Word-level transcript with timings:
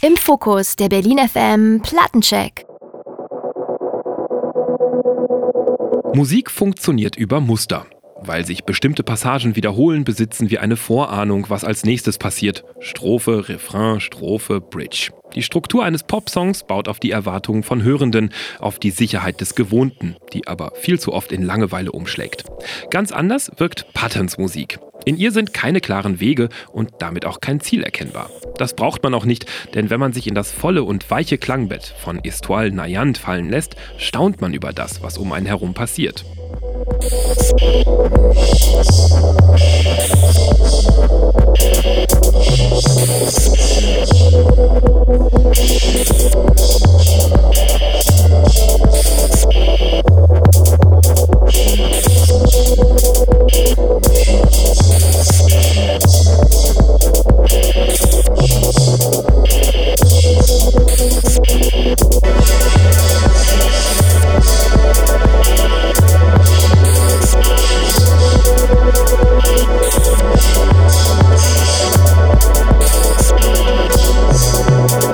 Im 0.00 0.16
Fokus 0.16 0.76
der 0.76 0.88
Berlin 0.88 1.18
FM 1.18 1.82
Plattencheck. 1.82 2.64
Musik 6.14 6.52
funktioniert 6.52 7.16
über 7.16 7.40
Muster. 7.40 7.84
Weil 8.20 8.46
sich 8.46 8.64
bestimmte 8.64 9.02
Passagen 9.02 9.56
wiederholen, 9.56 10.04
besitzen 10.04 10.50
wir 10.50 10.62
eine 10.62 10.76
Vorahnung, 10.76 11.46
was 11.50 11.64
als 11.64 11.84
nächstes 11.84 12.16
passiert. 12.16 12.64
Strophe, 12.78 13.48
Refrain, 13.48 13.98
Strophe, 13.98 14.60
Bridge. 14.60 15.10
Die 15.34 15.42
Struktur 15.42 15.84
eines 15.84 16.02
Popsongs 16.02 16.64
baut 16.64 16.88
auf 16.88 17.00
die 17.00 17.10
Erwartungen 17.10 17.62
von 17.62 17.82
Hörenden, 17.82 18.32
auf 18.58 18.78
die 18.78 18.90
Sicherheit 18.90 19.40
des 19.40 19.54
Gewohnten, 19.54 20.16
die 20.32 20.46
aber 20.46 20.72
viel 20.74 20.98
zu 20.98 21.12
oft 21.12 21.32
in 21.32 21.42
Langeweile 21.42 21.92
umschlägt. 21.92 22.44
Ganz 22.90 23.12
anders 23.12 23.50
wirkt 23.56 23.92
Patterns 23.92 24.38
Musik. 24.38 24.78
In 25.04 25.16
ihr 25.16 25.32
sind 25.32 25.54
keine 25.54 25.80
klaren 25.80 26.20
Wege 26.20 26.48
und 26.72 26.90
damit 26.98 27.24
auch 27.24 27.40
kein 27.40 27.60
Ziel 27.60 27.82
erkennbar. 27.82 28.30
Das 28.56 28.74
braucht 28.74 29.02
man 29.02 29.14
auch 29.14 29.24
nicht, 29.24 29.46
denn 29.74 29.90
wenn 29.90 30.00
man 30.00 30.12
sich 30.12 30.26
in 30.26 30.34
das 30.34 30.50
volle 30.50 30.82
und 30.82 31.10
weiche 31.10 31.38
Klangbett 31.38 31.94
von 32.02 32.22
Estoile 32.24 32.72
Nayant 32.72 33.16
fallen 33.18 33.48
lässt, 33.48 33.76
staunt 33.96 34.40
man 34.40 34.54
über 34.54 34.72
das, 34.72 35.02
was 35.02 35.16
um 35.16 35.32
einen 35.32 35.46
herum 35.46 35.74
passiert. 35.74 36.24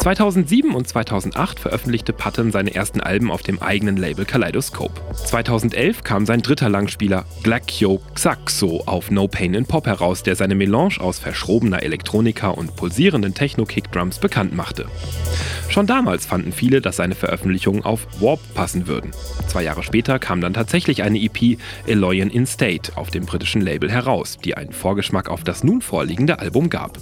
...2007 0.00 0.72
und 0.72 0.88
2008 0.88 1.60
veröffentlichte 1.60 2.14
Patton 2.14 2.52
seine 2.52 2.74
ersten 2.74 3.02
Alben 3.02 3.30
auf 3.30 3.42
dem 3.42 3.60
eigenen 3.60 3.98
Label 3.98 4.24
Kaleidoscope. 4.24 4.98
2011 5.14 6.04
kam 6.04 6.24
sein 6.24 6.40
dritter 6.40 6.70
Langspieler 6.70 7.26
Glacchio 7.42 8.00
Xaxo 8.14 8.82
auf 8.86 9.10
No 9.10 9.28
Pain 9.28 9.52
in 9.52 9.66
Pop 9.66 9.86
heraus, 9.86 10.22
der 10.22 10.36
seine 10.36 10.54
Melange 10.54 11.00
aus 11.00 11.18
verschrobener 11.18 11.82
Elektronika 11.82 12.48
und 12.48 12.76
pulsierenden 12.76 13.34
Techno-Kickdrums 13.34 14.20
bekannt 14.20 14.56
machte. 14.56 14.86
Schon 15.68 15.86
damals 15.86 16.24
fanden 16.24 16.52
viele, 16.52 16.80
dass 16.80 16.96
seine 16.96 17.14
Veröffentlichungen 17.14 17.84
auf 17.84 18.06
Warp 18.20 18.40
passen 18.54 18.86
würden. 18.86 19.12
Zwei 19.46 19.62
Jahre 19.64 19.82
später 19.82 20.18
kam 20.18 20.40
dann 20.40 20.54
tatsächlich 20.54 21.02
eine 21.02 21.20
EP 21.20 21.58
Eloyan 21.86 22.30
in 22.30 22.46
State 22.46 22.96
auf 22.96 23.10
dem 23.10 23.26
britischen 23.26 23.60
Label 23.60 23.90
heraus, 23.90 24.38
die 24.42 24.56
einen 24.56 24.72
Vorgeschmack 24.72 25.28
auf 25.28 25.44
das 25.44 25.62
nun 25.62 25.82
vorliegende 25.82 26.38
Album 26.38 26.70
gab. 26.70 26.98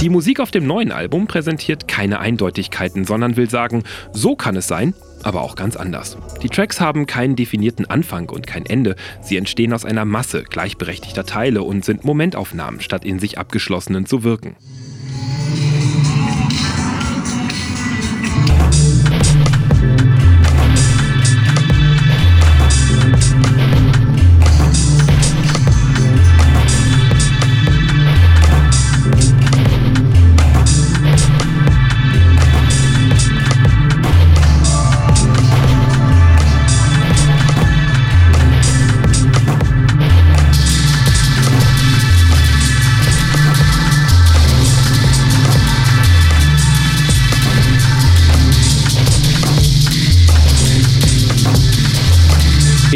Die 0.00 0.08
Musik 0.08 0.40
auf 0.40 0.50
dem 0.50 0.66
neuen 0.66 0.92
Album 0.92 1.26
präsentiert 1.26 1.88
keine 1.88 2.20
Eindeutigkeiten, 2.20 3.04
sondern 3.04 3.36
will 3.36 3.50
sagen, 3.50 3.82
so 4.12 4.36
kann 4.36 4.56
es 4.56 4.68
sein, 4.68 4.94
aber 5.26 5.42
auch 5.42 5.56
ganz 5.56 5.76
anders. 5.76 6.16
Die 6.42 6.48
Tracks 6.48 6.80
haben 6.80 7.06
keinen 7.06 7.34
definierten 7.34 7.84
Anfang 7.84 8.30
und 8.30 8.46
kein 8.46 8.64
Ende. 8.64 8.94
Sie 9.20 9.36
entstehen 9.36 9.72
aus 9.72 9.84
einer 9.84 10.04
Masse 10.04 10.44
gleichberechtigter 10.44 11.26
Teile 11.26 11.64
und 11.64 11.84
sind 11.84 12.04
Momentaufnahmen, 12.04 12.80
statt 12.80 13.04
in 13.04 13.18
sich 13.18 13.36
abgeschlossenen 13.36 14.06
zu 14.06 14.22
wirken. 14.22 14.54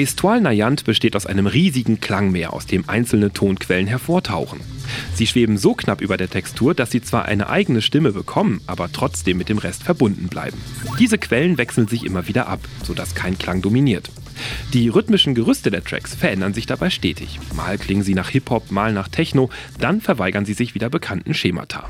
Estoile 0.00 0.40
Nayant 0.40 0.84
besteht 0.84 1.14
aus 1.14 1.26
einem 1.26 1.46
riesigen 1.46 2.00
Klangmeer, 2.00 2.54
aus 2.54 2.64
dem 2.64 2.88
einzelne 2.88 3.34
Tonquellen 3.34 3.86
hervortauchen. 3.86 4.60
Sie 5.14 5.26
schweben 5.26 5.58
so 5.58 5.74
knapp 5.74 6.00
über 6.00 6.16
der 6.16 6.30
Textur, 6.30 6.74
dass 6.74 6.90
sie 6.90 7.02
zwar 7.02 7.26
eine 7.26 7.50
eigene 7.50 7.82
Stimme 7.82 8.12
bekommen, 8.12 8.62
aber 8.66 8.90
trotzdem 8.90 9.36
mit 9.36 9.50
dem 9.50 9.58
Rest 9.58 9.82
verbunden 9.82 10.28
bleiben. 10.28 10.56
Diese 10.98 11.18
Quellen 11.18 11.58
wechseln 11.58 11.86
sich 11.86 12.04
immer 12.04 12.28
wieder 12.28 12.48
ab, 12.48 12.60
sodass 12.82 13.14
kein 13.14 13.36
Klang 13.36 13.60
dominiert. 13.60 14.10
Die 14.72 14.88
rhythmischen 14.88 15.34
Gerüste 15.34 15.70
der 15.70 15.84
Tracks 15.84 16.14
verändern 16.14 16.54
sich 16.54 16.66
dabei 16.66 16.90
stetig. 16.90 17.38
Mal 17.54 17.78
klingen 17.78 18.02
sie 18.02 18.14
nach 18.14 18.30
Hip-Hop, 18.30 18.70
mal 18.70 18.92
nach 18.92 19.08
Techno, 19.08 19.50
dann 19.78 20.00
verweigern 20.00 20.44
sie 20.44 20.54
sich 20.54 20.74
wieder 20.74 20.90
bekannten 20.90 21.34
Schemata. 21.34 21.88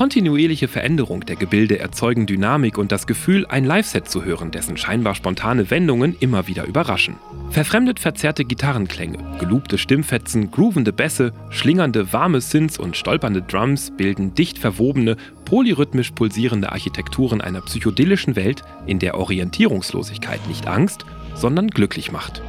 Kontinuierliche 0.00 0.66
Veränderung 0.66 1.26
der 1.26 1.36
Gebilde 1.36 1.78
erzeugen 1.78 2.24
Dynamik 2.24 2.78
und 2.78 2.90
das 2.90 3.06
Gefühl, 3.06 3.44
ein 3.44 3.66
Live-Set 3.66 4.08
zu 4.08 4.24
hören, 4.24 4.50
dessen 4.50 4.78
scheinbar 4.78 5.14
spontane 5.14 5.70
Wendungen 5.70 6.16
immer 6.20 6.46
wieder 6.46 6.64
überraschen. 6.64 7.16
Verfremdet 7.50 8.00
verzerrte 8.00 8.46
Gitarrenklänge, 8.46 9.18
gelobte 9.38 9.76
Stimmfetzen, 9.76 10.50
groovende 10.50 10.94
Bässe, 10.94 11.34
schlingernde 11.50 12.14
warme 12.14 12.40
Synths 12.40 12.78
und 12.78 12.96
stolpernde 12.96 13.42
Drums 13.42 13.92
bilden 13.94 14.32
dicht 14.32 14.56
verwobene, 14.56 15.18
polyrhythmisch 15.44 16.12
pulsierende 16.12 16.72
Architekturen 16.72 17.42
einer 17.42 17.60
psychedelischen 17.60 18.36
Welt, 18.36 18.62
in 18.86 19.00
der 19.00 19.18
Orientierungslosigkeit 19.18 20.40
nicht 20.48 20.66
Angst, 20.66 21.04
sondern 21.34 21.68
glücklich 21.68 22.10
macht. 22.10 22.40